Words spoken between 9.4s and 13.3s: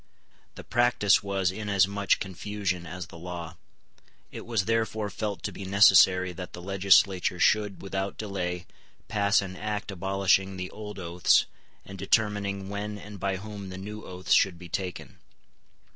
an Act abolishing the old oaths, and determining when and